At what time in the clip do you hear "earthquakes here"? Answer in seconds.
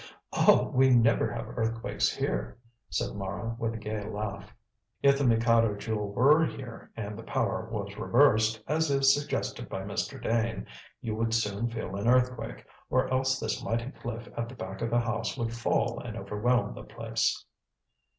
1.59-2.57